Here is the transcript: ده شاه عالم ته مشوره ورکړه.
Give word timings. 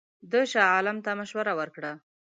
ده 0.31 0.39
شاه 0.51 0.69
عالم 0.75 0.97
ته 1.05 1.11
مشوره 1.19 1.53
ورکړه. 1.59 1.91